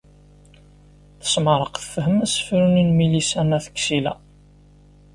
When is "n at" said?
3.43-3.67